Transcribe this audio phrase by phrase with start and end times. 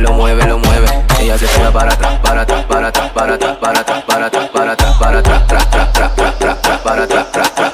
[0.00, 0.86] mueve, lo mueve.
[1.20, 4.48] Ella se tira para atrás, para atrás, para atrás, para atrás, para atrás, para atrás,
[4.50, 7.73] para atrás, para atrás, para atrás, para atrás, para atrás, para atrás, para atrás.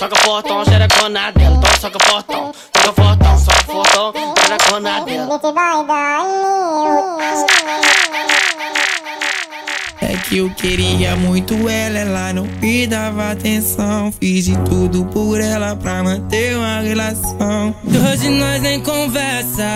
[0.00, 1.56] soca fortão, xerecona dela.
[1.58, 5.40] Então soca fortão, soca fortão, soca fortão, xerecona dela.
[10.00, 14.10] É que eu queria muito ela, ela não me dava atenção.
[14.18, 17.74] Fiz de tudo por ela pra manter uma relação.
[17.84, 19.68] Hoje nós nem conversa.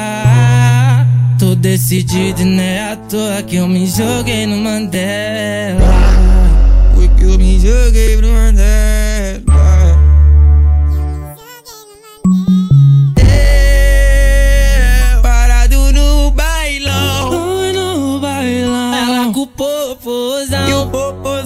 [1.38, 5.80] Tô decidido e não é à toa que eu me joguei no Mandela.
[6.94, 9.13] Foi que eu me joguei no Mandela.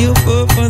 [0.00, 0.62] E o corpo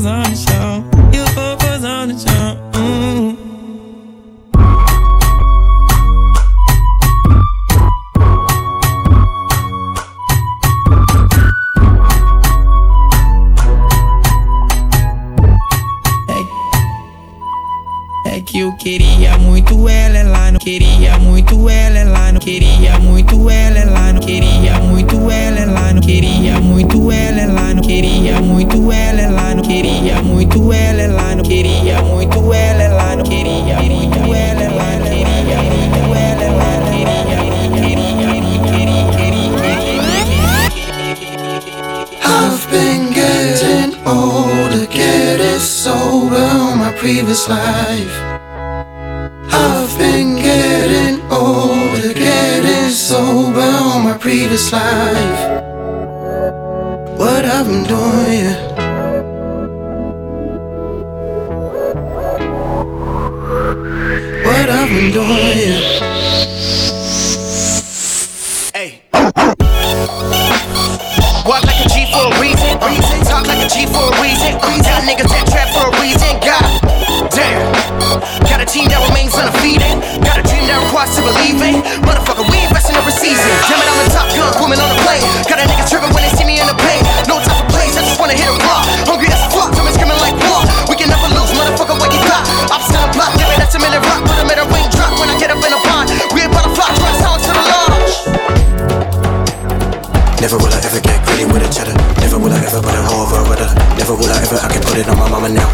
[100.50, 101.94] Never will I ever get greedy with a cheddar.
[102.18, 103.70] Never will I ever put a hoe over with her.
[103.94, 105.70] Never will I ever, I can put it on my mama now.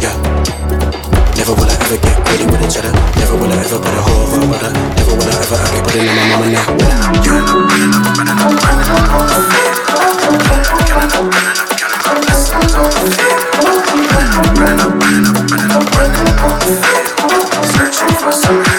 [0.00, 0.16] Yeah.
[1.36, 2.88] Never will I ever get greedy with a cheddar.
[3.20, 4.72] Never will I ever put a hoe over with her.
[4.96, 6.64] Never will I ever, I can put it on my mama now.
[17.76, 18.73] Searching for some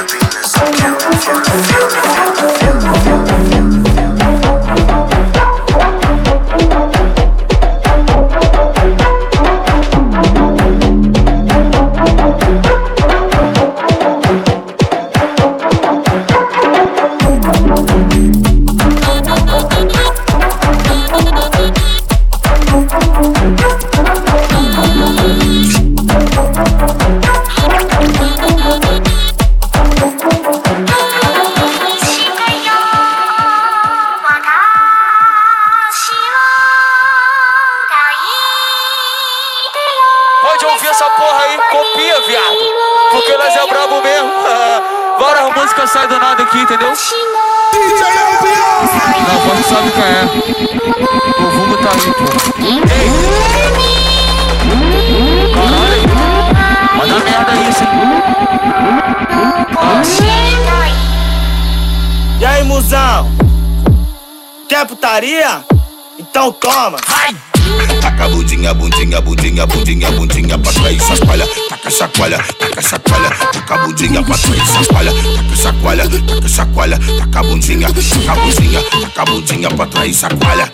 [79.16, 80.70] Taca budinha pra trás e sacoalha.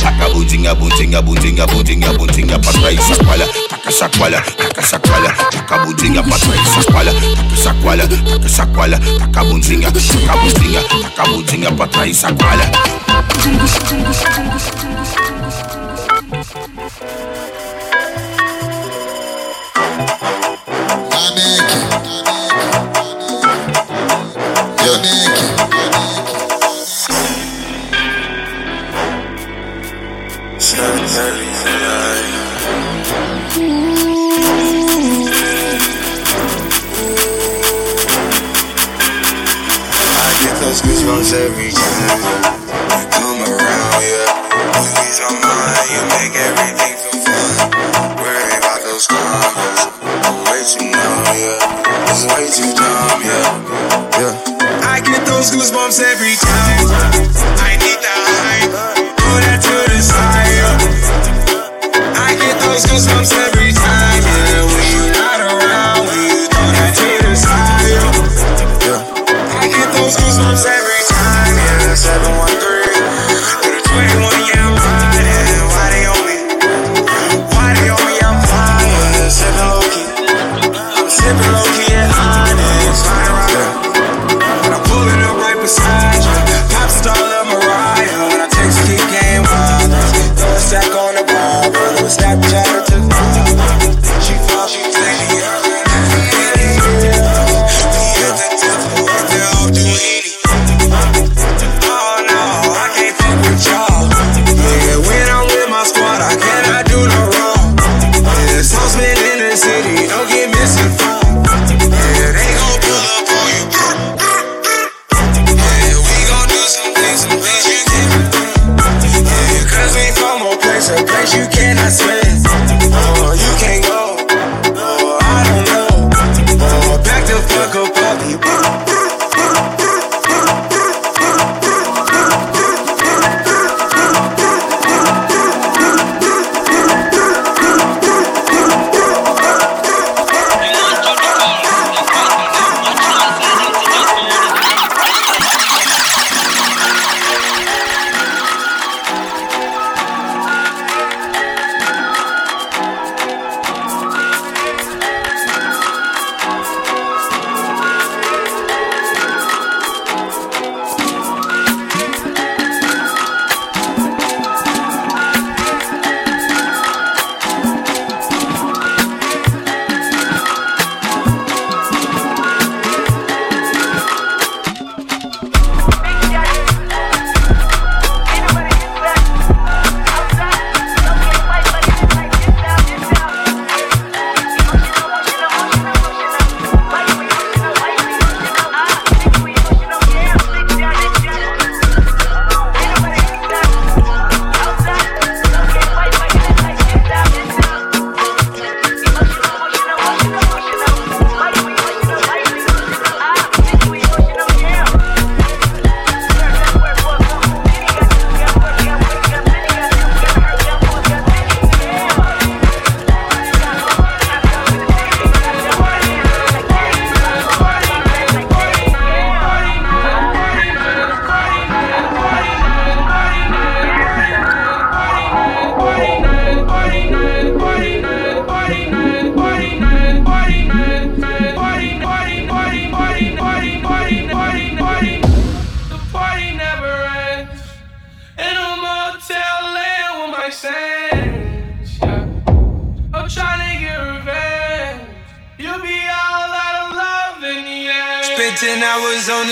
[0.00, 3.46] Taca budinha, budinha, budinha, budinha, budinha pra trás e sacoalha.
[3.68, 5.78] Taca sacoalha, taca taca
[6.24, 7.12] pra trás e sacoalha.
[7.12, 7.56] Taca
[9.20, 9.44] taca taca
[10.98, 12.72] taca taca pra trás e sacoalha.
[50.62, 52.10] searching now, yeah.
[52.10, 53.50] It's way too dumb, yeah.
[54.18, 54.86] Yeah.
[54.86, 56.86] I get those goosebumps every time.
[57.58, 58.70] I need that hype.
[59.18, 60.78] Put that to the side.
[62.14, 64.62] I get those goosebumps every time, yeah.
[64.70, 67.98] When you're not around, when you throw that to the side.
[68.86, 69.02] Yeah.
[69.58, 70.71] I get those goosebumps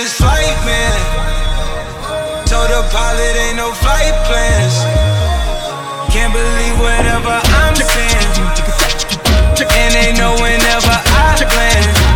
[0.02, 0.96] this flight, man.
[2.48, 4.76] Told the pilot ain't no flight plans.
[6.12, 8.32] Can't believe whatever I'm saying.
[9.60, 12.09] And they know whenever I land.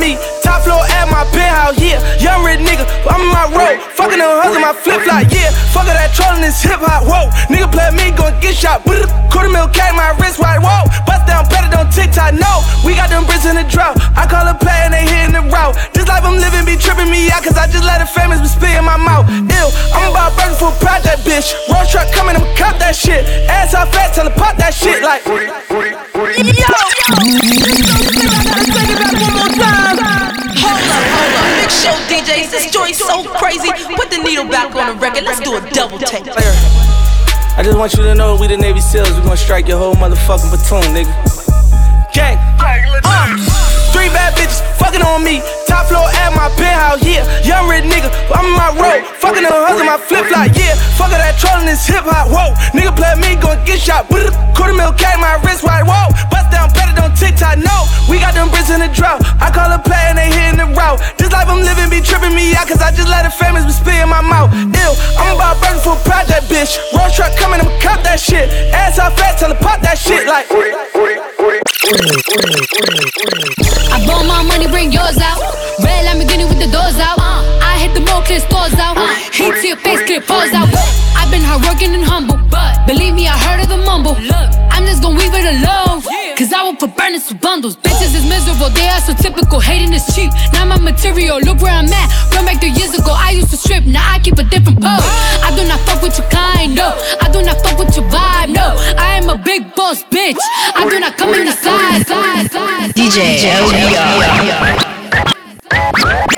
[0.00, 0.35] Me.
[0.46, 1.98] Top floor at my penthouse, yeah.
[2.22, 3.82] Young rich nigga, I'm in my road.
[3.98, 5.50] Fucking them hustle my flip flop, yeah.
[5.74, 7.26] Fuck that trolling this hip hop, whoa.
[7.50, 8.86] Nigga play me, gon' get shot.
[8.86, 9.02] Brr.
[9.26, 10.86] Quarter mil K, my wrist wide, whoa.
[11.02, 12.62] Bust down better on TikTok, no.
[12.86, 13.98] We got them bricks in the drought.
[14.14, 15.74] I call a play and they hitting the route.
[15.92, 18.46] This life I'm living be tripping me out, cause I just let the famous be
[18.46, 19.26] spit in my mouth.
[19.28, 21.50] Ew, I'm about burger for proud that bitch.
[21.66, 23.26] Road truck coming, I'ma cop that shit.
[23.50, 25.26] Ass off fat, tell her pop that shit like.
[25.26, 26.06] Hold up, hold up.
[29.96, 30.05] Big
[31.82, 33.68] show DJs, this joint's so crazy.
[33.96, 35.24] Put the needle back on the record.
[35.24, 36.26] Let's do a double take.
[36.28, 39.12] I just want you to know we the Navy SEALs.
[39.14, 42.12] We gonna strike your whole motherfucking platoon, nigga.
[42.12, 42.38] Gang.
[43.04, 43.75] Uh,
[44.06, 45.42] three bad bitches fucking on me.
[45.66, 47.26] Top floor at my penthouse, yeah.
[47.42, 49.02] Young rich nigga, I'm in my road.
[49.18, 50.78] Fucking them hustle my flip flop, yeah.
[50.94, 52.54] Fuck that trolling this hip hop, whoa.
[52.70, 54.06] Nigga play me, gon' get shot.
[54.08, 54.30] Brr.
[54.54, 56.14] Quarter mil K, my wrist wide, whoa.
[56.30, 57.90] Bust down better on TikTok, no.
[58.06, 59.26] We got them bricks in the drought.
[59.42, 61.02] I call a play and they hitting the route.
[61.18, 63.74] This life I'm living be tripping me out, cause I just let the famous be
[63.74, 64.54] spit in my mouth.
[64.54, 66.78] Ew, I'm about burger for proud that bitch.
[66.94, 68.46] Road truck coming, I'ma cop that shit.
[68.70, 70.46] Ass off fat, tell her pop that shit like.
[73.92, 75.40] I blow my money, bring yours out.
[75.80, 77.18] Red Lamborghini with the doors out.
[77.18, 78.96] I hit the mall, clear stores out.
[79.32, 80.68] Heat to your face, clear pause out.
[81.16, 84.16] I've been hardworking and humble, but believe me, I heard of the mumble.
[84.20, 85.85] Look, I'm just gonna leave it alone.
[86.36, 87.76] Cause I will put burners for bundles.
[87.78, 89.58] Bitches is miserable, they are so typical.
[89.58, 90.30] Hating is cheap.
[90.52, 92.08] Now my material, look where I'm at.
[92.34, 95.00] Run back three years ago, I used to strip, now I keep a different pose.
[95.40, 96.92] I do not fuck with your kind, no.
[97.22, 98.76] I do not fuck with your vibe, no.
[99.00, 100.36] I am a big boss bitch.
[100.76, 102.92] I do not come in the size, size, size.
[102.92, 103.40] DJ
[106.28, 106.35] Oh,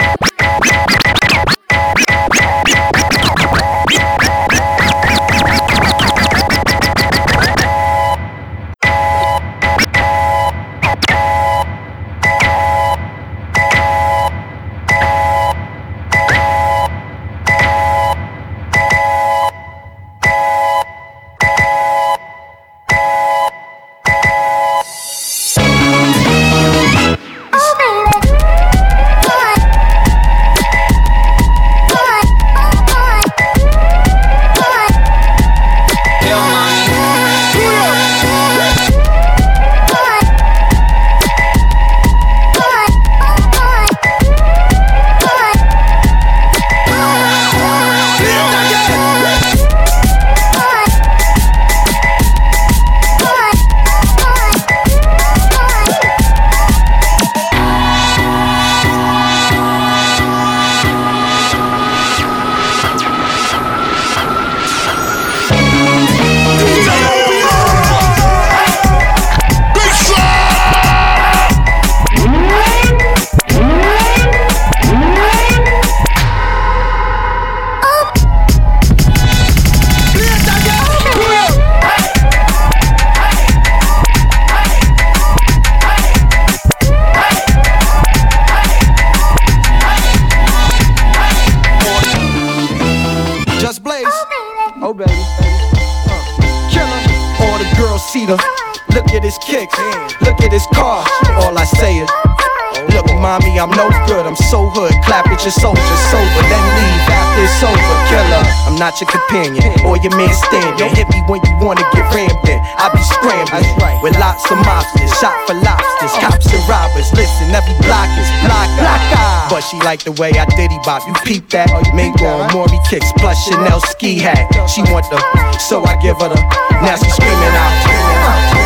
[105.48, 107.96] your soldier sober, then leave after it's over.
[108.12, 110.92] Killer, I'm not your companion or your man standing.
[110.92, 112.60] Hit me when you wanna get rammed in.
[112.76, 113.64] I be scrambling
[114.04, 117.08] with lots of mobsters, shot for lobsters, cops and robbers.
[117.16, 119.00] Listen, every block is block, block.
[119.48, 121.08] But she like the way I diddy bop.
[121.08, 121.72] You peep that?
[121.96, 124.52] Mingo and Maury kicks plus Chanel ski hat.
[124.68, 125.16] She want the,
[125.56, 126.40] so I give her the.
[126.84, 128.57] Now she screaming out.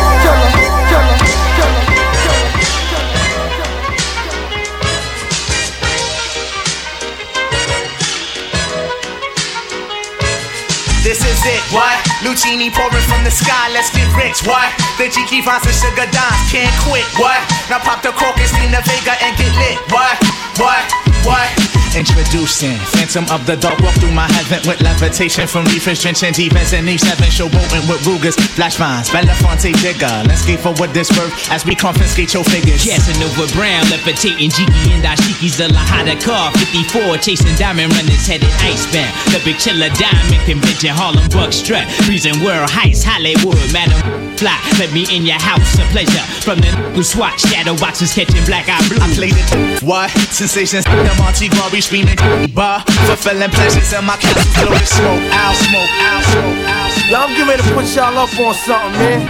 [11.45, 11.99] It, what?
[12.23, 14.71] Lucini pouring from the sky, let's get rich, what?
[14.97, 17.35] The Jiki Vance and Sugar Dance can't quit, what?
[17.69, 20.15] Now pop the crocus, Nina Vega, and get lit, what?
[20.55, 20.87] What?
[21.27, 21.72] What?
[21.93, 26.73] Introducing Phantom of the Dark Walk through my heaven with levitation from reefers drenching defense
[26.73, 30.25] and E7 showboating with Rugers, flash vines, Belafonte Digger.
[30.25, 32.81] Let's skate forward this birth as we confiscate your figures.
[32.81, 36.49] Casanova Brown, levitating Jiki and Ashiki's the Lahada car.
[36.57, 39.13] 54, chasing diamond runners headed icebound.
[39.29, 41.85] The big chiller diamond convention, Harlem Buck strut.
[42.09, 44.01] Freezing world heights, Hollywood, Madam
[44.41, 44.57] Fly.
[44.81, 46.25] Let me in your house, a pleasure.
[46.41, 48.97] From the who swatch, shadow boxes catching black eye blue.
[48.97, 49.83] I played it.
[49.85, 50.09] What?
[50.33, 52.15] Sensations, the Monty Glory screaming.
[52.55, 54.15] Bar, fulfilling pleasures in my.
[54.63, 57.11] Blowing smoke out, smoke out, smoke.
[57.11, 59.21] Yo, I'm getting ready to put y'all up on something, man.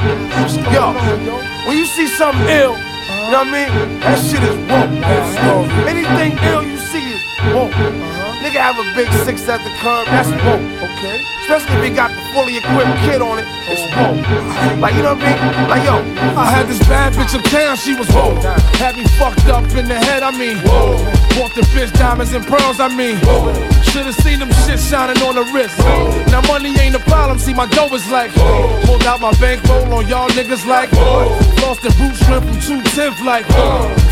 [0.69, 0.93] Yo,
[1.67, 3.99] when you see something ill, you know what I mean?
[4.01, 5.69] That shit is woke.
[5.89, 8.12] Anything ill you see is woke.
[8.43, 11.23] Nigga have a big six at the curb, that's woke, okay?
[11.47, 14.19] Especially if he got the fully equipped kid on it, it's woke.
[14.83, 15.69] Like, you know what I mean?
[15.71, 15.95] Like, yo,
[16.35, 18.43] I had this bad bitch uptown, she was woke.
[18.83, 20.99] Had me fucked up in the head, I mean, whoa.
[21.39, 23.55] Bought the bitch diamonds and pearls, I mean, whoa.
[23.79, 25.79] Should've seen them shit shining on the wrist.
[26.27, 28.35] Now money ain't a problem, see my dough is like,
[28.83, 30.91] pulled out my bankroll on y'all niggas like,
[31.63, 33.47] lost the boot shrimp from 210th like,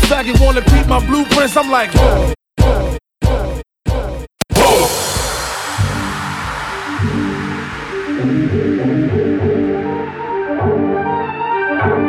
[0.08, 2.41] faggot wanna peep my blueprints, I'm like, LBR's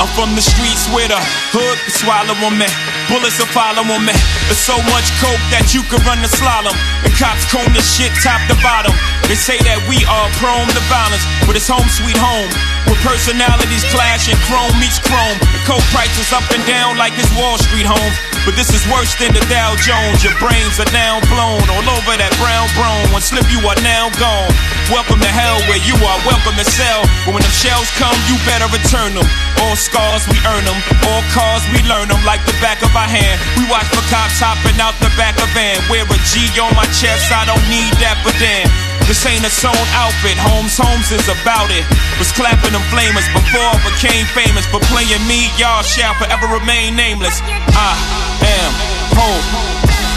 [0.00, 1.20] I'm from the streets where the
[1.52, 2.64] hood can swallow on me.
[3.12, 4.16] Bullets will follow on me.
[4.48, 6.72] There's so much coke that you could run the slalom.
[7.04, 8.96] The cops comb this shit top to bottom.
[9.28, 12.48] They say that we are prone to violence, but it's home sweet home.
[12.88, 15.36] Where personalities clash and chrome meets chrome.
[15.52, 18.29] The coke prices up and down like it's Wall Street home.
[18.48, 20.24] But this is worse than the Dow Jones.
[20.24, 23.04] Your brains are now blown all over that brown brown.
[23.12, 24.48] One slip, you are now gone.
[24.88, 26.18] Welcome to hell where you are.
[26.24, 27.04] Welcome to sell.
[27.28, 29.28] But when the shells come, you better return them.
[29.60, 30.78] All scars, we earn them.
[31.04, 33.36] All cars, we learn them like the back of our hand.
[33.60, 35.76] We watch for cops hopping out the back of van.
[35.92, 38.66] Wear a G on my chest, I don't need that, but damn.
[39.10, 41.82] This ain't a sewn outfit, Holmes Holmes is about it.
[42.22, 44.66] Was clapping them flamers before I became famous.
[44.70, 47.42] For playing me, y'all shall forever remain nameless.
[47.74, 48.29] I
[48.60, 48.72] am
[49.16, 49.46] hope.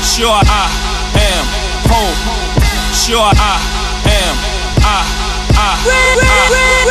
[0.04, 0.68] Sure I
[1.16, 1.46] am
[1.88, 2.20] hope.
[2.92, 3.56] Sure I
[4.04, 4.36] am.
[4.84, 5.00] I,
[5.56, 6.84] I, I,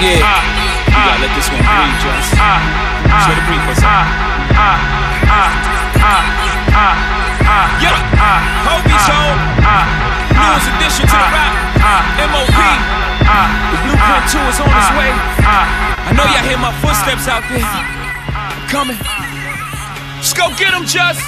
[0.00, 2.30] Yeah, you gotta let this one breathe, Jones.
[2.32, 4.08] Show the breathe for a second.
[7.82, 7.96] Yeah,
[8.64, 9.40] Hobie's home.
[10.32, 11.52] Newest addition to the rap.
[12.32, 13.89] MOP.
[14.00, 15.12] The Blueprint 2 is on its ah, way.
[15.44, 16.48] Ah, I know y'all ah.
[16.48, 17.60] hear my footsteps out there.
[17.60, 18.96] I'm coming.
[18.96, 21.20] Let's go get them, Just.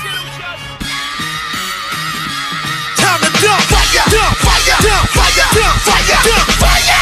[2.97, 3.61] Time to dump.
[3.69, 4.41] Fire, dump.
[4.41, 5.05] Fire, dump.
[5.13, 5.77] Fire, dump.
[5.85, 6.49] Fire, dump.
[6.65, 6.97] Fire.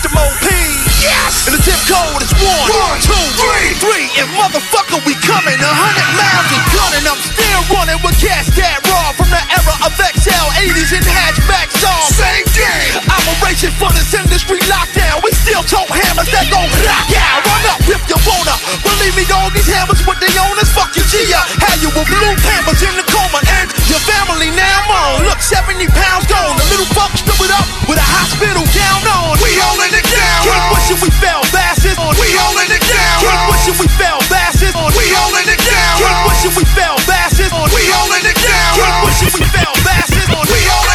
[0.00, 0.48] The MOP,
[1.02, 1.46] Yes!
[1.46, 4.06] And the zip code is one, one two, three, three.
[4.18, 7.04] And motherfucker, we coming a hundred miles and gunning.
[7.06, 11.70] I'm still running with cash that raw from the era of XL, 80s and hatchback
[11.78, 12.18] songs.
[12.18, 12.98] Same game.
[13.06, 15.22] I'm a racing for this industry lockdown.
[15.22, 17.46] We still tote hammers that go rock out.
[17.46, 18.56] Run up if you wanna.
[18.82, 20.68] Believe me, all these hammers with the owners.
[20.74, 21.30] Fuck you, G.
[21.32, 25.24] How you with blue hammers in the coma and your family now on.
[25.24, 26.58] Look, 70 pounds gone.
[26.58, 29.38] The little fuck stood up with a hospital gown on.
[29.40, 30.42] We holding it down.
[30.44, 31.98] Keep pushing, we fell bastards.
[32.16, 33.20] We holding it down.
[33.20, 34.72] Keep pushing, we fell bastards.
[34.96, 36.00] We holding it down.
[36.00, 37.52] Keep pushing, we fell bastards.
[37.52, 38.72] We holding it down.
[38.72, 40.28] Keep pushing, we fell bastards.
[40.32, 40.87] We holding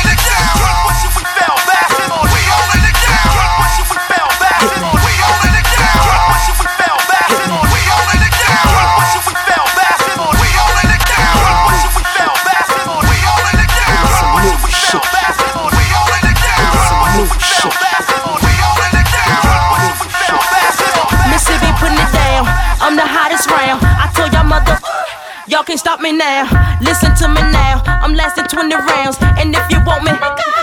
[25.61, 26.49] can't stop me now.
[26.81, 27.83] Listen to me now.
[27.85, 29.17] I'm lasting 20 rounds.
[29.37, 30.09] And if you want me,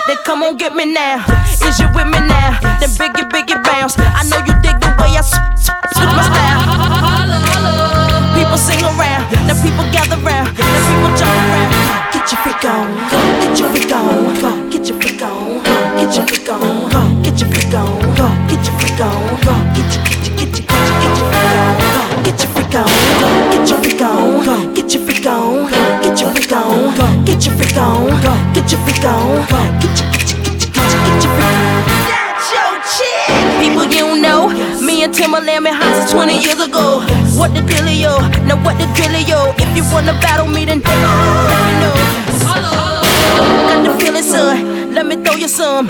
[0.09, 1.23] then come on get me now.
[1.63, 2.59] Is you with me now?
[2.83, 3.95] Then biggie, biggie bounce.
[3.99, 6.91] I know you dig the way I switch my style.
[8.35, 11.71] People sing around, Now people gather round, Now people jump around.
[12.11, 12.89] Get your freak on,
[29.01, 31.35] freak on, get your get your get your get your get your.
[32.09, 33.29] That's your chick.
[33.61, 34.49] People you know,
[34.85, 37.01] me and Timbaland been hot since 20 years ago.
[37.37, 38.21] What the dealio?
[38.47, 39.55] Now what the dealio?
[39.59, 41.95] If you wanna battle me, then let me know.
[43.71, 44.95] Got the feeling, son.
[44.95, 45.89] Let me throw you some.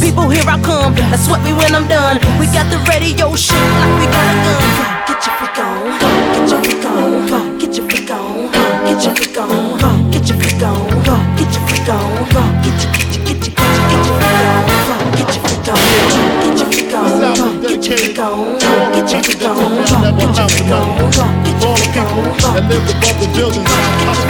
[0.00, 0.94] People, here I come.
[0.94, 2.18] Now sweat me when I'm done.
[2.38, 4.96] We got the radio shit like we got a gun.
[5.08, 5.98] Get your freak on,
[6.34, 8.52] get your freak on, get your freak on,
[8.84, 10.85] get your freak on, get your freak on,
[11.86, 15.46] freak on, your get your get your get your get your freak on, get your
[15.46, 17.90] freak on, get your freak on, get your freak on,
[19.36, 22.54] get your freak on, get your freak on, get your freak on.
[22.54, 23.70] that lived above the buildings.
[23.70, 24.26] Police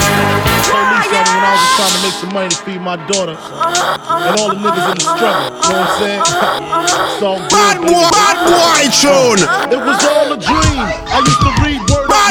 [0.77, 3.37] on me when I was trying to make some money to feed my daughter.
[3.37, 5.57] And all the niggas in the struggle.
[5.57, 6.21] You know what I'm saying?
[6.29, 7.41] Good.
[7.49, 9.41] Bad boy, bad boy tune.
[9.73, 10.85] It was all a dream.
[11.09, 12.06] I used to read word Bad Up boy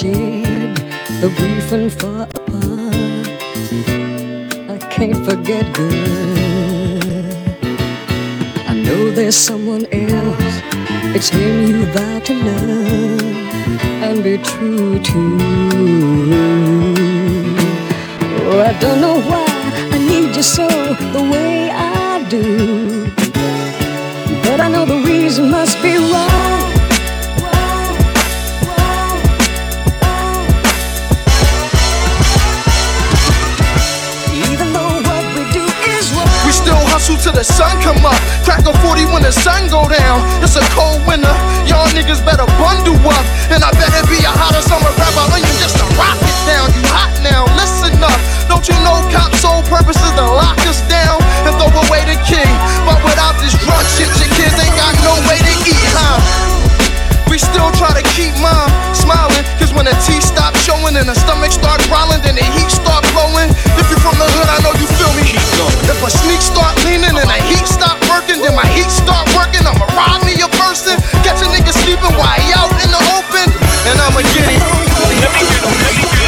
[0.00, 0.76] Shared,
[1.22, 3.28] the brief and far apart.
[4.74, 7.24] I can't forget, girl.
[8.70, 10.54] I know there's someone else.
[11.14, 13.22] It's him you vow to love
[14.06, 15.20] and be true to.
[18.48, 19.46] Oh, I don't know why
[19.94, 20.66] I need you so
[21.16, 23.06] the way I do,
[24.42, 26.43] but I know the reason must be wrong.
[37.44, 38.16] The sun come up.
[38.40, 40.24] Crack a 40 when the sun go down.
[40.40, 41.36] It's a cold winter.
[41.68, 43.26] Y'all niggas better bundle up.
[43.52, 46.72] And I better be a hotter summer rapper on you just to rock it down.
[46.72, 48.16] You hot now, listen up.
[48.48, 52.16] Don't you know cops' sole purpose is to lock us down and throw away the
[52.24, 52.48] key?
[52.88, 56.53] But without this drug shit, your kids ain't got no way to eat, huh?
[57.34, 59.42] We still try to keep mom smiling.
[59.58, 63.02] Cause when the teeth stop showing and the stomach start growling, then the heat start
[63.10, 63.50] blowing.
[63.74, 65.34] If you from the hood, I know you feel me.
[65.90, 69.66] If a sneak start leaning and the heat stop working, then my heat start working.
[69.66, 70.94] I'ma rob me a person.
[71.26, 73.50] Catch a nigga sleeping while he out in the open.
[73.90, 76.23] And I'ma get it.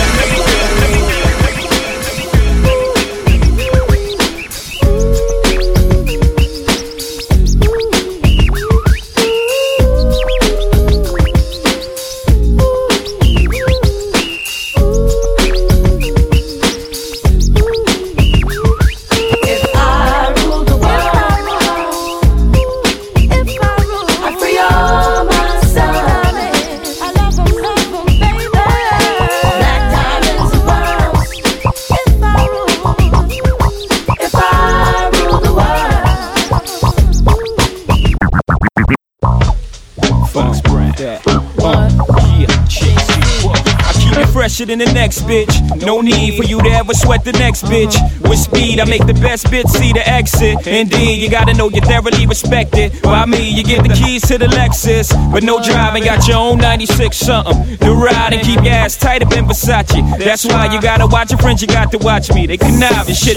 [44.67, 45.85] Fresher than the next bitch.
[45.85, 47.95] No need for you to ever sweat the next bitch.
[48.29, 50.67] With speed, I make the best bitch see the exit.
[50.67, 53.01] Indeed, you gotta know you're thoroughly respected.
[53.03, 55.13] By me, you get the keys to the Lexus.
[55.33, 57.77] But no driving, got your own 96 something.
[57.77, 60.19] The ride and keep your ass tight up in Versace.
[60.19, 62.47] That's why you gotta watch your friends, you got to watch me.
[62.47, 63.37] They connive and shit.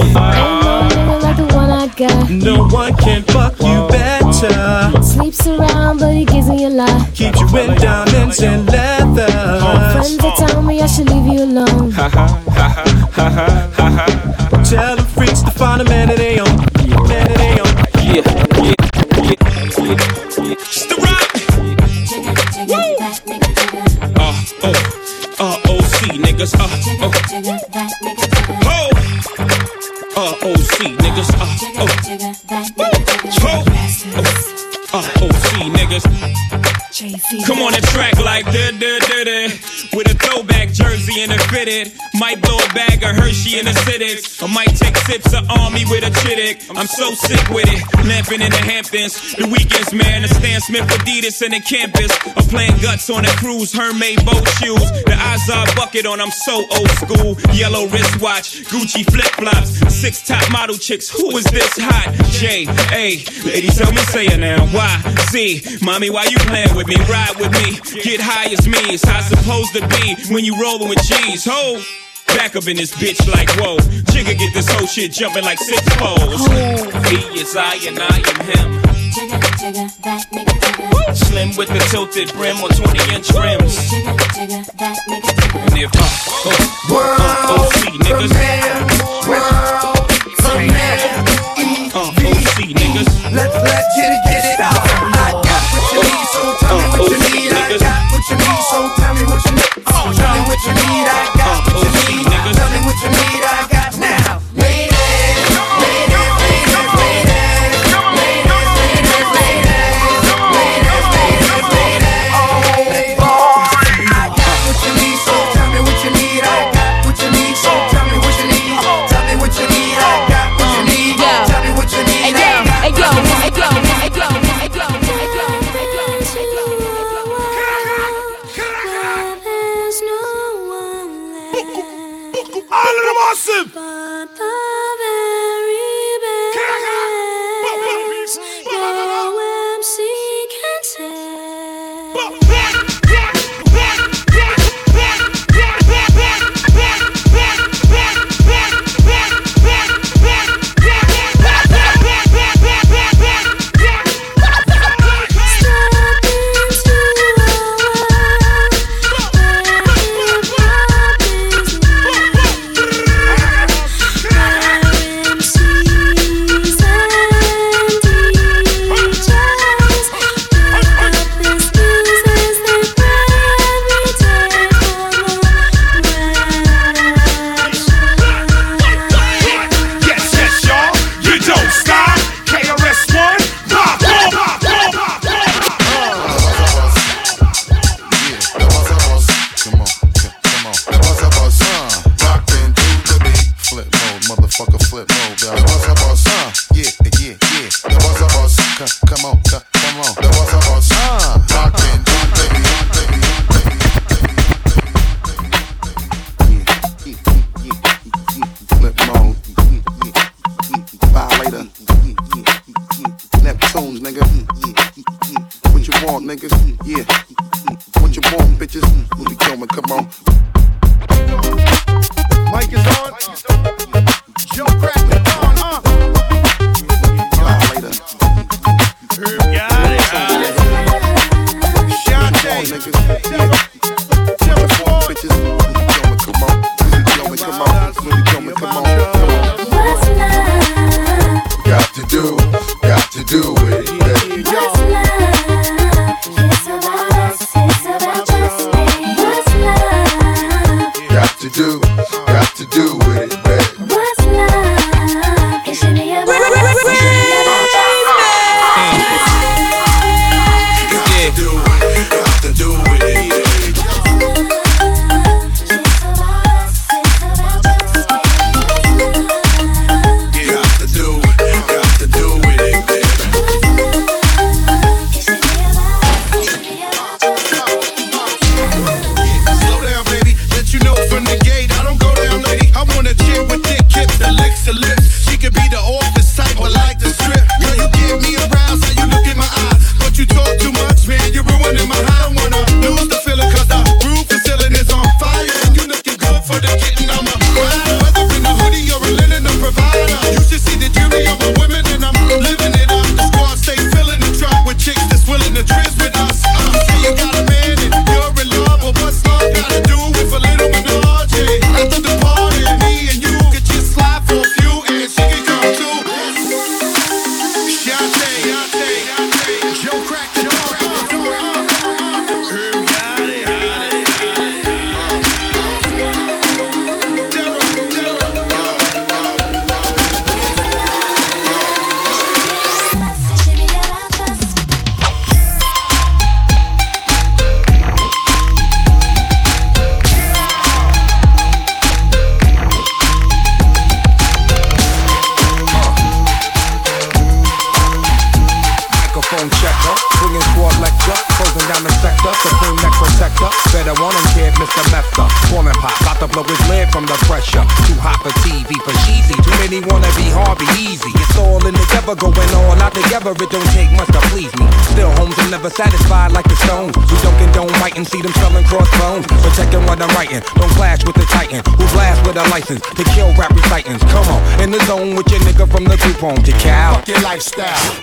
[1.79, 2.29] Like the one I I got.
[2.29, 5.01] No one can fuck you better.
[5.01, 7.07] Sleeps around, but he gives me a lot.
[7.13, 9.27] Keeps you in diamonds and leather.
[9.93, 11.91] Friends that tell me I should leave you alone.
[11.91, 14.63] Ha ha ha ha ha ha ha ha.
[14.63, 16.57] Tell the freaks to find a man that they own.
[17.07, 17.73] Man that they own.
[18.03, 19.39] Yeah, yeah, yeah, yeah,
[19.87, 20.05] yeah.
[20.51, 21.29] It's the rock.
[24.19, 24.75] Uh, oh,
[25.39, 26.53] uh, OC niggas.
[26.59, 26.67] Uh,
[27.01, 27.11] oh.
[28.01, 28.08] Oh.
[31.19, 31.33] Niggas.
[31.35, 31.45] Uh,
[31.79, 31.87] oh.
[33.41, 33.63] Oh.
[34.91, 36.03] Uh, OC niggas.
[37.45, 39.47] Come on and track like da da da da.
[41.19, 41.91] With a and fitted.
[42.15, 44.23] Might blow a bag of Hershey in the city.
[44.39, 46.63] I might take sips of Army with a chittick.
[46.77, 47.83] I'm so sick with it.
[48.07, 49.35] Lamping in the Hamptons.
[49.35, 50.21] The weekends, man.
[50.21, 52.15] The Stan Smith Adidas and the campus.
[52.23, 53.73] I'm playing guts on a cruise.
[53.73, 54.79] Hermaid boat shoes.
[55.03, 56.21] The Izod bucket on.
[56.21, 57.35] I'm so old school.
[57.51, 58.63] Yellow wristwatch.
[58.71, 59.75] Gucci flip flops.
[59.93, 61.09] Six top model chicks.
[61.09, 62.15] Who is this hot?
[62.31, 62.63] J
[62.95, 63.19] A.
[63.43, 64.63] Ladies, tell me, say it now.
[64.71, 65.03] Why?
[65.31, 65.79] Z.
[65.81, 66.95] Mommy, why you playing with me?
[67.11, 67.75] Ride with me.
[68.07, 68.79] Get high as me.
[68.95, 71.43] It's how it's supposed to be when you rolling with G's.
[71.49, 71.81] Ho!
[72.37, 73.77] Back up in this bitch like whoa.
[74.13, 76.45] Jigga get this whole shit jumping like six poles.
[77.09, 78.69] He is I and I am him.
[81.17, 83.73] Slim with the tilted brim on 20 inch rims.
[84.37, 84.53] And
[85.81, 86.05] if uh,
[86.45, 86.53] uh,
[86.93, 88.29] uh, OC niggas.
[91.89, 93.09] Uh, OC niggas.
[93.33, 94.77] Let's let's get it, get it out.
[94.77, 97.49] I got what you need, so tell me what you need.
[97.49, 97.88] I got
[100.65, 101.07] you need.
[101.07, 101.38] I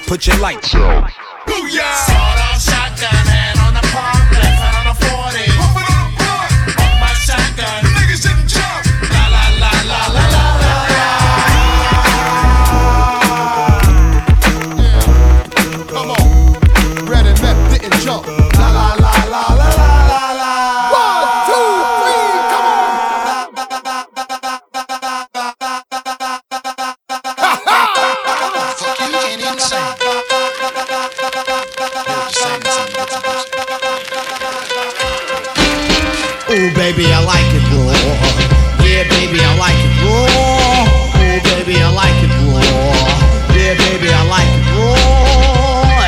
[0.06, 0.75] Put your lights
[29.66, 29.72] Ooh,
[36.78, 37.90] baby, I like it raw.
[38.86, 40.22] Yeah, baby, I like it raw.
[41.18, 42.62] Ooh, baby, I like it raw.
[43.58, 46.06] Yeah, baby, I like it raw.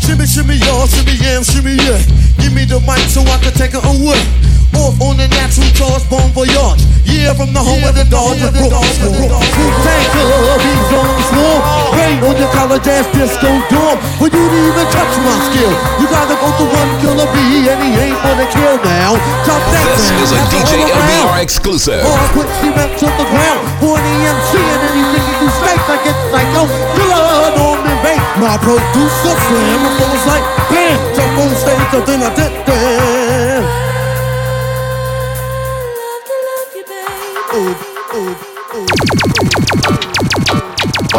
[0.00, 2.00] Shimmy, shimmy, y'all, shimmy, yam, shimmy, yeah.
[2.40, 4.24] Give me the mic so I can take it away.
[4.72, 6.85] Off on the natural charge, bon voyage.
[7.26, 9.02] Yeah, from the home of the Dodger Brooks.
[9.02, 10.26] Who tanker,
[10.62, 11.56] he's on the floor.
[11.98, 13.98] Rain on your college ass disco door.
[14.22, 17.82] For you to even touch my skill, you gotta go to one killer B, and
[17.82, 19.18] he ain't gonna kill now.
[19.42, 21.26] Drop that This down, is a that's DJ all around.
[21.26, 22.02] LBR exclusive.
[22.06, 23.62] Hard quick cement to the ground.
[23.82, 27.94] For the MC and anything you do snake like it's like yo, blood on me,
[28.06, 28.22] babe.
[28.38, 30.94] My producer slam, my was like bam.
[31.10, 33.15] Jump on stage, so then I did that.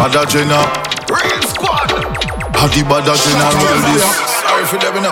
[0.08, 0.64] Bada Jenna.
[1.12, 1.92] Real squad.
[2.56, 3.52] Huggy Bada Jenna.
[3.60, 4.08] Roll this.
[4.40, 5.12] Sorry for them now.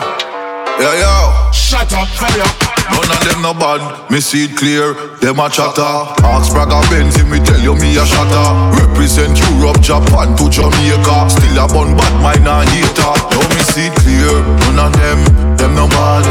[0.80, 1.52] Yeah, yo.
[1.52, 2.48] Shut up, fire.
[2.96, 5.82] None of them no bad, me see it clear, them a chatter
[6.22, 11.28] Ask Braga Benz, if me tell you me a shatter Represent Europe, Japan to Jamaica
[11.34, 14.38] Still a bun bad mind and hater Now me see it clear,
[14.78, 16.30] none of them, them no bad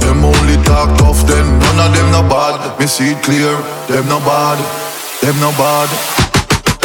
[0.00, 3.50] Them only talk tough then, none of them no bad Me see it clear,
[3.90, 4.56] them no bad,
[5.20, 6.27] them no bad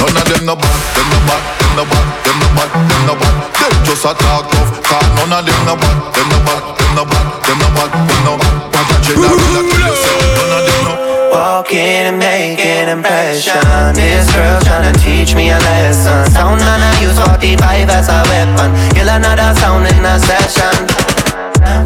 [0.03, 3.03] None of them no bad, them no bad, them no bad, them no bad, them
[3.07, 3.35] no bad.
[3.55, 6.91] Them just a talk tough, cause none of them no bad, them no bad, them
[6.91, 8.51] no bad, them no bad, them no bad.
[8.99, 10.93] General, I tell you, say, none of them no.
[11.31, 13.63] Walking and making impression.
[13.95, 16.29] This girl tryna teach me a lesson.
[16.35, 18.75] Sound and I use 45 as a weapon.
[18.91, 20.75] Kill another sound in a session.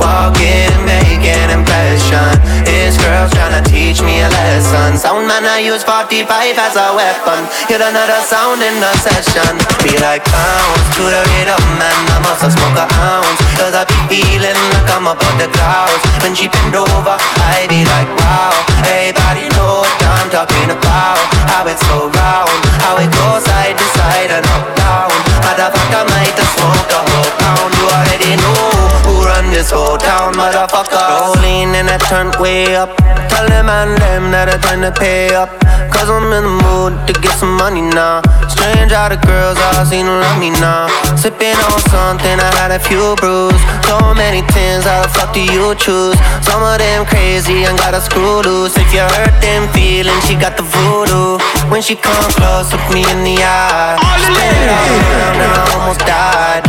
[0.01, 2.33] Walking making impression.
[2.65, 4.76] This girl's tryna teach me a lesson.
[4.97, 6.25] Sound man, I use 45
[6.57, 7.45] as a weapon.
[7.69, 9.53] Kill another sound in the session.
[9.85, 12.01] Be like pounds to the rhythm, man.
[12.09, 13.37] I must have smoke a ounce.
[13.61, 16.01] Cause I be feeling like I'm above the clouds.
[16.25, 18.57] When she bend over, I be like, wow.
[18.89, 21.21] Everybody know what I'm talking about.
[21.45, 22.57] How it's so round.
[22.81, 25.13] How it goes side to side and up down.
[25.45, 27.76] Motherfucker might have smoked a whole pound.
[29.57, 31.01] This whole town, motherfucker.
[31.17, 32.93] Rolling and I turn way up.
[33.33, 35.49] Tell them and them that I trying to pay up.
[35.89, 38.21] Cause I'm in the mood to get some money now.
[38.45, 40.85] Strange how the girls all seem to love me now.
[41.17, 43.57] Sipping on something, I had a few brews.
[43.89, 46.13] So many things, how the fuck do you choose?
[46.45, 48.77] Some of them crazy and got a screw loose.
[48.77, 51.41] If you hurt them feelings, she got the voodoo.
[51.73, 53.97] When she come close, look me in the eye.
[53.97, 56.61] All around and I almost died.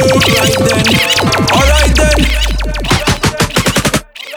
[0.00, 2.57] Alright then.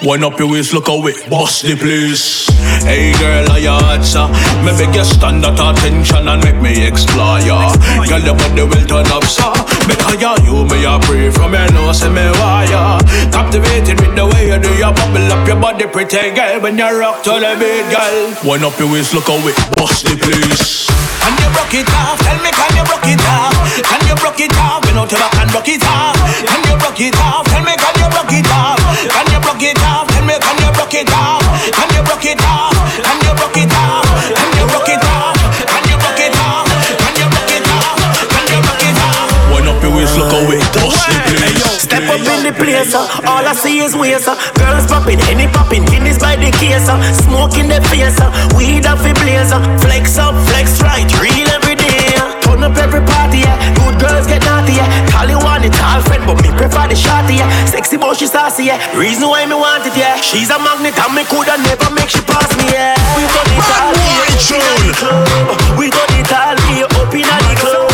[0.01, 2.49] Wind up your waist, look away, bust the place.
[2.81, 4.25] Hey girl, are you hot, sir?
[4.65, 7.69] Me beg you stand at attention and make me explore ya.
[8.09, 9.53] Girl, your body will turn up, sir.
[9.85, 12.97] Because you, you me a pray from your nose and me wire.
[13.29, 16.57] Captivated with the way you do, you bubble up your body, pretty girl.
[16.65, 18.33] When you rock to the beat, girl.
[18.41, 20.89] Wind up your waist, look away, bust the place.
[21.21, 22.17] Can you rock it off?
[22.25, 23.53] Tell me, can you rock it off?
[23.85, 24.81] Can you rock it off?
[24.81, 26.17] Me know to back and broke it off.
[26.41, 27.45] Can you broke it off?
[27.53, 28.81] Tell me, can you rock it off?
[29.05, 29.90] Can you rock it off?
[30.11, 31.43] Tell me, can you broke it off?
[31.75, 32.75] Can you broke it off?
[33.03, 34.07] Can you broke it off?
[34.37, 35.35] Can you broke it off?
[35.67, 36.67] Can you broke it off?
[37.01, 37.99] Can you broke it off?
[38.31, 39.51] Can you broke it off?
[39.51, 41.81] Wind up your waist, look away, bust the place.
[41.81, 44.27] Step up in the place, uh, all I see is waist.
[44.27, 46.87] Uh, girls popping, any popping, Guinness by the case.
[46.87, 46.95] Uh,
[47.27, 49.51] smoke in the face, uh, weed off the blaze.
[49.51, 52.15] Uh, flex up, flex right, real every day.
[52.15, 53.59] Uh, turn up every party, yeah.
[53.75, 54.87] Good girls get naughty, yeah.
[55.11, 57.65] Call you want it, tall friend, but me prefer the shorty, yeah.
[57.65, 58.79] Sexy but she saucy, yeah.
[58.97, 60.17] Reason why me want it, yeah.
[60.17, 62.97] She's a magnet and me coulda never make she pass me, yeah.
[63.13, 65.77] We done it all, way up inna the club.
[65.77, 67.89] We done it all, way up inna the club.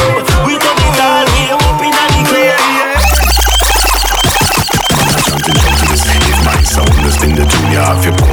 [0.48, 2.68] We done it all, way up inna the club.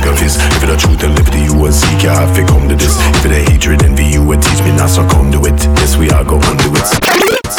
[0.06, 0.36] of his.
[0.36, 2.94] If it a truth and liberty you will seek, you have to come to this.
[3.18, 5.64] If it a hatred, envy, you will teach me not succumb to it.
[5.80, 7.53] Yes, we are go undo it.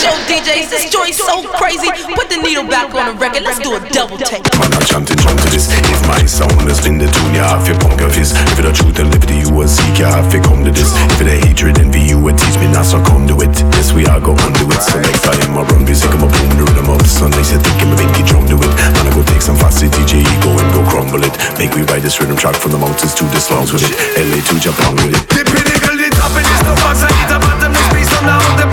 [0.00, 1.92] Show DJs, this joint so crazy.
[2.16, 4.48] Put the needle back on the record, let's do a double take.
[4.56, 5.68] Man, I'm chanting, chant to this.
[5.68, 8.32] If my sound has been the tune, you have to punk of his.
[8.32, 10.96] If it a truth and liberty you will seek, you have to come to this.
[11.12, 13.52] If it a hatred, envy, you will teach me not succumb to it.
[13.76, 14.80] Yes, we are go undo it.
[14.80, 17.04] So next time I run music, I'm a boom, the rhythm up.
[17.04, 18.72] Sunday, say think I'm a binky drum to it.
[18.96, 21.34] Man, I go take some fast DJ, go and go crumble it.
[21.60, 23.92] Make me ride this rhythm track from the mountains to the slums with it.
[24.16, 25.22] LA to Japan with it.
[25.28, 27.04] The pinnacle, the top, and it's no box.
[27.04, 28.40] I eat a bottom, piece on now.
[28.56, 28.69] The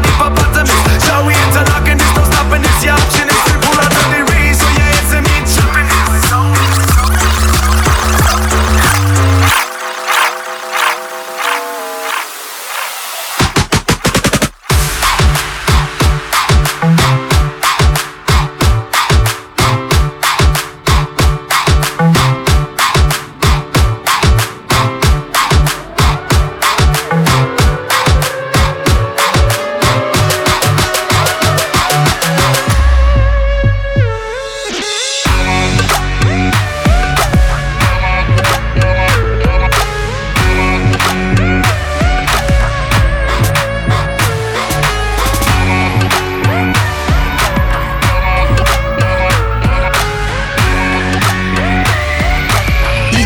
[0.00, 1.04] place, the infant, like hippopotamus.
[1.04, 2.62] Shall we interlock and there's no stopping?
[2.64, 3.33] It's the option,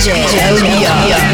[0.09, 1.28] Quando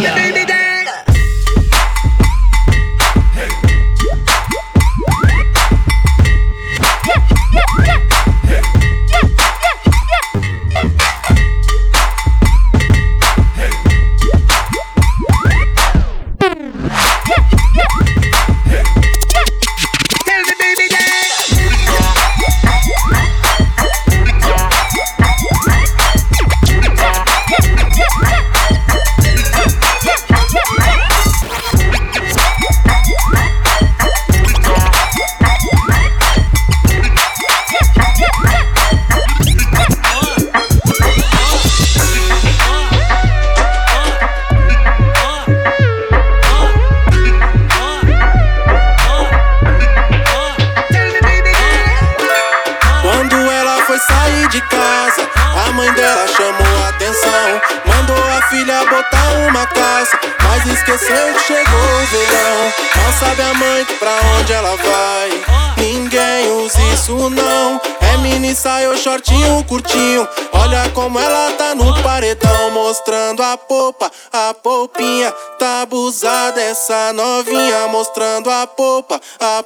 [79.39, 79.63] popa, a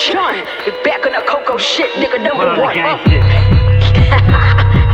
[0.00, 0.32] Sean.
[0.64, 2.78] You back on the Coco shit, nigga number one.
[2.78, 2.96] Uh.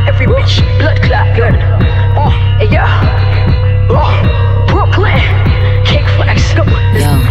[0.11, 1.55] Every bitch, blood clot, good.
[2.19, 2.83] Oh, hey yo.
[3.87, 4.11] Oh,
[4.67, 5.23] Brooklyn.
[5.87, 6.65] Kick flex, go.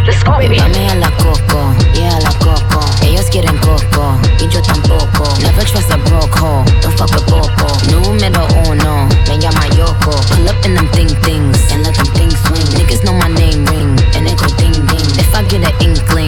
[0.08, 0.56] Let's go, baby.
[0.56, 2.80] Dame a la coco, yeah a la coco.
[3.04, 5.28] Ellos quieren coco y yo tampoco.
[5.44, 7.68] Never trust a broke hoe, don't fuck with popo.
[7.92, 10.16] Número uno, me llama Yoko.
[10.32, 12.68] Pull up in them thing things and let them things swing.
[12.80, 15.08] Niggas know my name ring and it go ding ding.
[15.20, 16.25] If I get an inkling,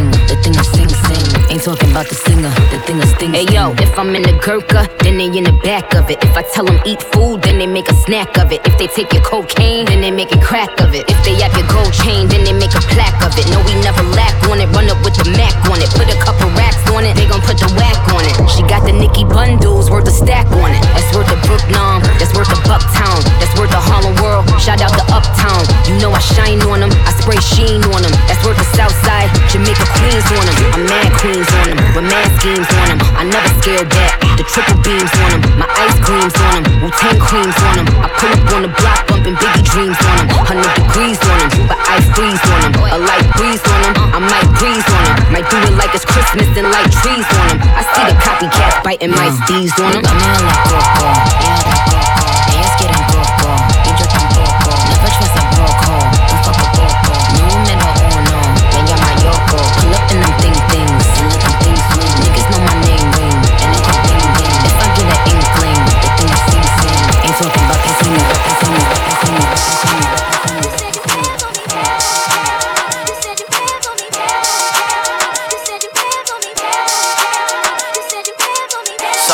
[1.67, 3.35] talking about the singer, the thing is sting.
[3.35, 6.15] Hey yo, if I'm in the Gurkha, then they in the back of it.
[6.23, 8.63] If I tell them eat food, then they make a snack of it.
[8.63, 11.03] If they take your cocaine, then they make a crack of it.
[11.11, 13.51] If they have your gold chain, then they make a plaque of it.
[13.51, 14.71] No, we never lack on it.
[14.71, 15.91] Run up with the Mac on it.
[15.91, 18.35] Put a couple racks on it, they gon' put the whack on it.
[18.47, 20.81] She got the Nicki bundles, worth a stack on it.
[20.95, 24.47] That's worth a Brooklyn, that's worth a Bucktown, that's worth a Harlem World.
[24.55, 26.91] Shout out to Uptown, you know I shine on them.
[27.03, 28.13] I spray sheen on them.
[28.25, 30.55] That's worth the Southside, Jamaica Queens on them.
[30.73, 32.99] I'm mad queens on with mad schemes on them.
[33.17, 34.21] I never scared back.
[34.37, 37.87] The triple beams on them, my ice creams on them, Wu Tang creams on them.
[38.05, 40.27] I pull up on the block, bumping Biggie dreams on them.
[40.45, 42.73] Hundred degrees on them, but I freeze on them.
[42.93, 45.17] A light breeze on them, I might breeze on them.
[45.33, 47.57] Might do it like it's Christmas and light trees on them.
[47.73, 50.05] I see the copycats biting my steez on them.
[50.05, 51.09] Dame a la coco,
[51.41, 52.29] yeah a la coco.
[52.53, 53.07] Ellos quieren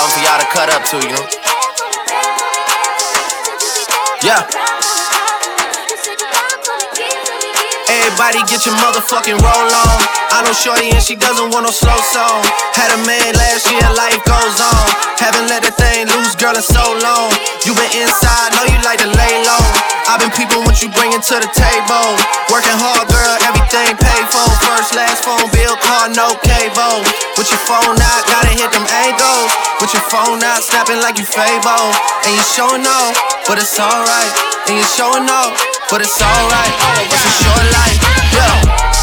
[0.03, 1.27] Something for y'all to cut up to, you know?
[4.21, 4.82] Yeah.
[8.03, 9.99] Everybody get your motherfucking roll on.
[10.35, 12.43] I know Shorty and she doesn't want no slow song.
[12.75, 14.85] Had a man last year, life goes on.
[15.23, 17.31] Haven't let that thing loose, girl, in so long.
[17.63, 19.63] You been inside, know you like to lay low.
[20.11, 22.19] I've been peeping what you bringing to the table.
[22.51, 24.51] Working hard, girl, everything paid for.
[24.67, 27.07] First, last phone bill, car, no cable.
[27.39, 29.47] With your phone out, gotta hit them angles.
[29.79, 31.95] With your phone out, snapping like you Fabo.
[32.27, 33.15] And you showing off,
[33.47, 34.33] but it's alright.
[34.67, 36.73] And you're showing off, but it's alright.
[37.11, 37.99] It's a short life,
[38.31, 39.02] yeah.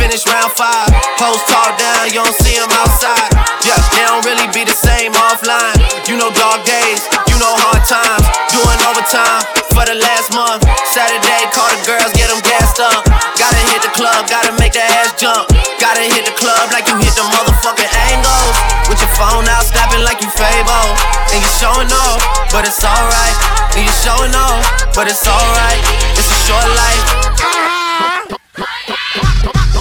[0.00, 0.88] Finish round five.
[1.20, 3.36] Hoes talk down, you don't see them outside.
[3.60, 5.76] Yeah, they don't really be the same offline.
[6.08, 8.24] You know dog days, you know hard times.
[8.48, 9.44] Doing overtime
[9.76, 10.64] for the last month.
[10.88, 13.04] Saturday, call the girls, get them gassed up.
[13.36, 15.52] Gotta hit the club, gotta make that ass jump.
[15.76, 18.56] Gotta hit the club like you hit the motherfucking angles.
[18.88, 20.80] With your phone out, snapping like you Fabo.
[21.28, 23.36] And you showing off, but it's alright.
[23.76, 24.64] And you showing off,
[24.96, 25.80] but it's alright.
[26.16, 27.39] It's a short life.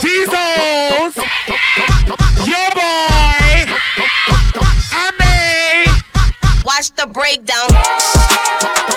[0.10, 1.16] Jesus!
[2.48, 3.62] Your boy!
[4.92, 5.86] I mean!
[6.66, 8.89] Watch the breakdown.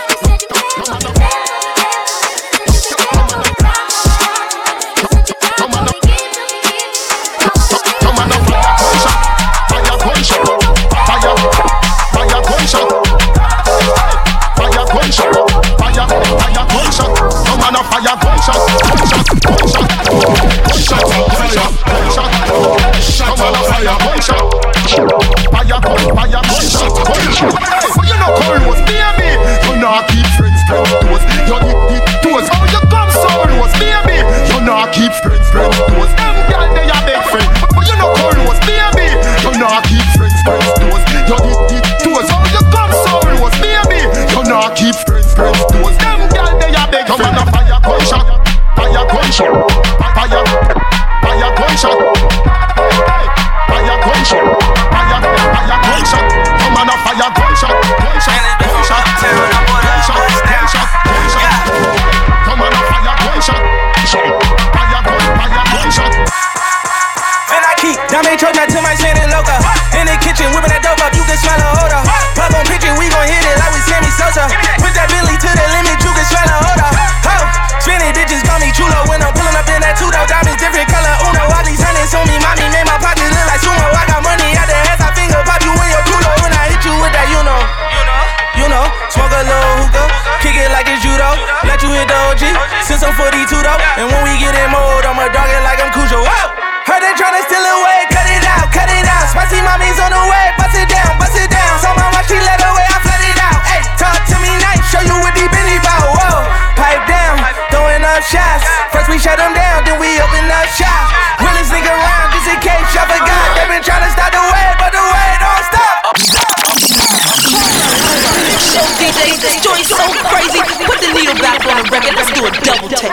[119.53, 120.61] This joint's so crazy.
[120.88, 122.14] Put the needle back on the record.
[122.16, 123.12] Let's do a double take.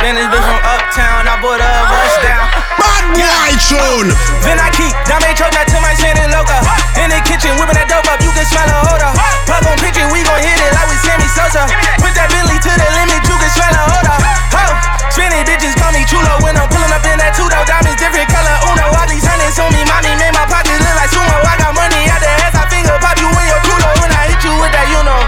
[0.00, 2.48] Spanish bitch from uptown, I bought a rush down.
[2.80, 4.08] Bad boy tune.
[4.40, 6.79] Then I keep diamond choke out to my Shannon Loca.
[7.00, 9.08] In the kitchen, whipping that dope up, you can smell a odor.
[9.48, 11.64] Pop on picture, we gon' hit it like we Sammy Sosa.
[11.96, 14.16] Put that Billy to the limit, you can smell a odor.
[14.52, 14.64] Ho,
[15.08, 17.64] spinning bitches call me chulo when I'm pulling up in that two door.
[17.64, 18.84] Diamonds different color, uno.
[18.92, 21.36] All these hundreds on me, mommy made my pockets look like sumo.
[21.40, 24.28] I got money out the ass, I finger pop you in your culo when I
[24.28, 25.20] hit you with that, you know.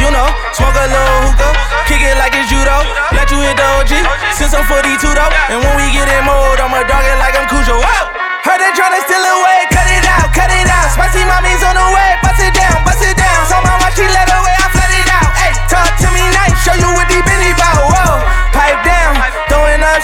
[0.00, 1.52] You know, smoke a little hookah,
[1.92, 2.88] kick it like it's judo.
[3.12, 3.92] Let you hit the OG,
[4.32, 5.28] since I'm 42 though.
[5.52, 7.76] And when we get in mode, I'ma dog it like I'm Cujo.
[7.84, 8.19] Whoa!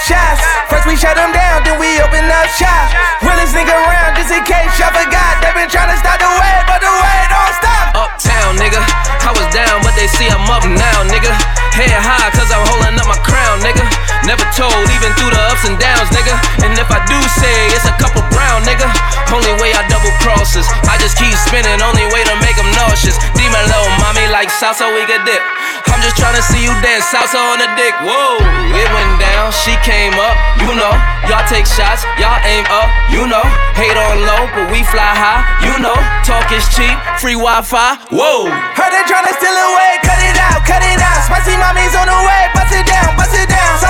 [0.07, 0.39] Shots.
[0.71, 2.95] First we shut them down, then we open up shop.
[3.19, 5.43] Realest nigga around, just in case y'all forgot.
[5.43, 7.85] They been tryna stop the way, but the way don't stop.
[8.07, 8.79] Uptown, nigga.
[9.27, 11.27] I was down, but they see I'm up now, nigga.
[11.75, 13.83] Head high, cause I'm holding up my crown, nigga.
[14.23, 16.33] Never told, even through the ups and downs, nigga.
[16.63, 18.87] And if I do say it's a couple brown, nigga.
[19.35, 20.63] Only way I double crosses.
[20.87, 23.19] I just keep spinning, only way to make them nauseous.
[23.35, 25.43] Demon little mommy like salsa, we could dip.
[25.91, 27.93] I'm just tryna see you dance salsa on the dick.
[28.03, 28.39] Whoa,
[28.73, 30.93] it went down, she came up, you know.
[31.27, 33.43] Y'all take shots, y'all aim up, you know.
[33.75, 35.95] Hate on low, but we fly high, you know.
[36.23, 38.47] Talk is cheap, free Wi Fi, whoa.
[38.49, 41.21] Heard they tryna steal away, cut it out, cut it out.
[41.27, 43.73] Spicy mommy's on the way, bust it down, bust it down.
[43.79, 43.89] So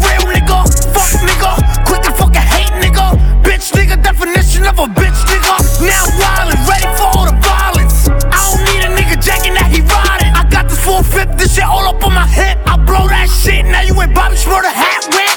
[11.51, 12.55] shit all up on my hip.
[12.63, 15.35] I blow that shit, now you ain't Bobby Shmurda hat whip.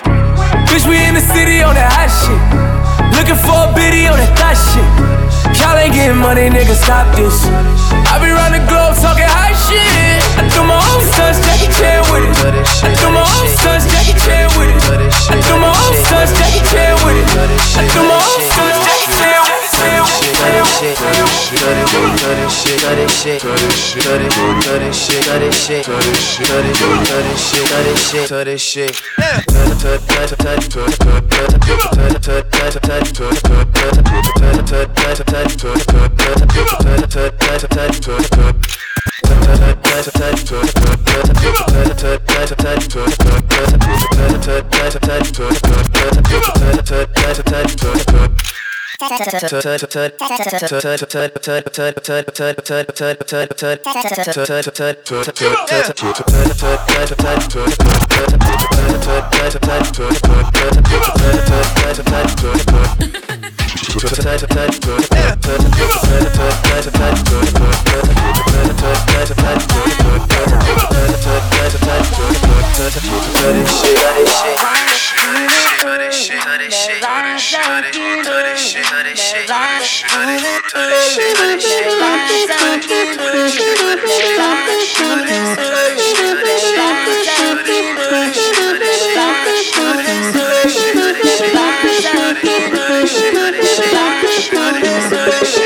[0.71, 2.39] Bitch, we in the city on that hot shit.
[3.19, 4.87] Looking for a biddy on that thot shit.
[5.59, 7.51] Y'all ain't getting money, nigga, stop this.
[8.07, 10.23] I be round the globe talking high shit.
[10.39, 12.63] I do my own stunts, Jackie Chan with it.
[12.87, 13.74] I do my own stunts,
[21.85, 27.95] Dirty shit, dirty shit, dirty shit, dirty shit, dirty shit, dirty shit, dirty shit, dirty
[27.97, 29.03] shit, dirty shit.
[49.07, 49.31] Shit,
[74.97, 75.14] shit.
[95.25, 95.64] Boa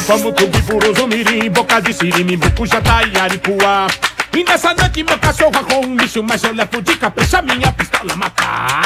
[0.00, 3.86] Vamos, tudo furoso, mirim, boca de siri, buco, jataí, aripuá.
[4.36, 8.14] E nessa noite meu cachorro arrou um bicho, mas eu levo de capricha minha pistola
[8.14, 8.85] matar.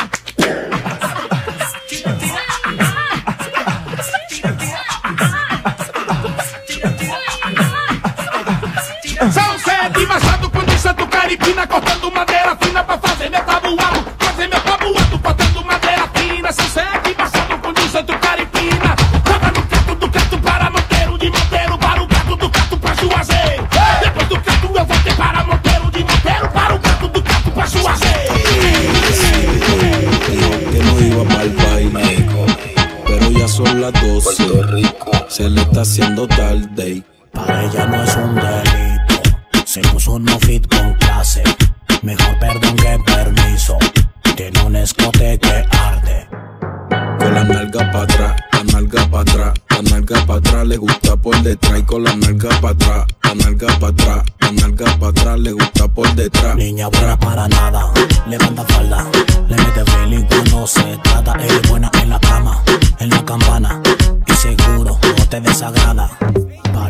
[35.41, 37.03] Se le está haciendo tarde.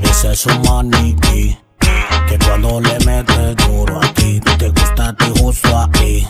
[0.02, 6.26] Pareces un maniquí, que cuando le metes duro aquí, te gusta a ti justo ahí.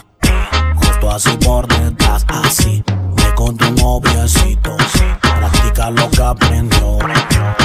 [0.74, 4.76] Justo así por detrás, así, ve con tu noviecito.
[5.20, 6.98] Practica lo que aprendió.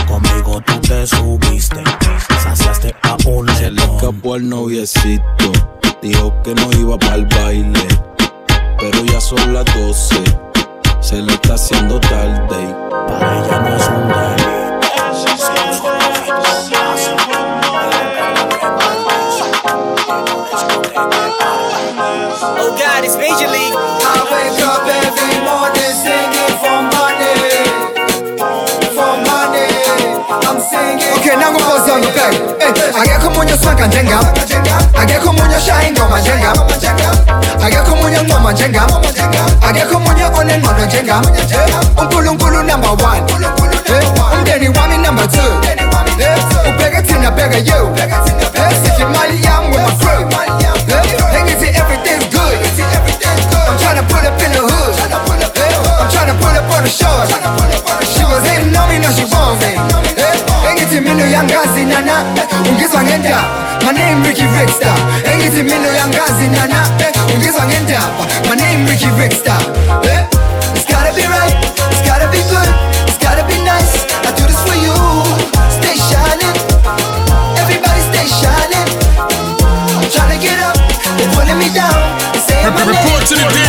[0.08, 1.84] Conmigo tú te subiste,
[2.44, 5.52] saciaste a un Se le escapó al noviecito,
[6.02, 7.88] dijo que no iba para el baile,
[8.80, 10.24] pero ya son las 12,
[11.02, 12.76] se le está haciendo tarde.
[13.08, 14.45] Para ella no es un delito.
[20.98, 23.76] Oh God, it's Major League.
[23.76, 26.35] I wake up every morning singing
[30.66, 33.22] Okay now go pose on the back eh, I get
[33.54, 34.26] osaka njengam
[34.98, 36.58] Akekho munye oshaya ingoma njengam
[37.66, 38.90] Akekho munye on njengam
[39.62, 41.22] Akekho munye onengqondo njengam
[42.02, 43.22] uNkulunkulu number one.
[43.86, 45.54] Eh, Umndeni wami number two.
[46.70, 47.94] Ubheke thina bheke you.
[47.98, 50.26] Eh, Sithi imali yami with my crew.
[50.90, 52.58] Eh, Engithi everything's good.
[53.70, 54.96] I'm trying to put up in the hood.
[55.14, 57.26] I'm trying to put up on the shore.
[58.06, 60.25] She was hitting on me, now she wants it
[60.76, 62.24] engithi nana
[62.70, 63.44] ungizwa ngendaba
[63.86, 64.98] my name Ricky Rickstar
[65.34, 66.88] engithi nana
[67.34, 69.62] ungizwa ngendaba my name Ricky Rickstar
[70.04, 70.26] eh?
[70.76, 71.56] it's gotta be right.
[71.92, 72.70] It's gotta be good.
[73.08, 74.04] It's gotta be nice.
[74.28, 74.96] I do this for you.
[75.80, 76.56] Stay shining.
[77.62, 78.88] Everybody stay shining.
[79.96, 80.76] I'm trying to get up.
[81.18, 81.96] They're pulling me down.
[82.34, 83.65] They're saying my name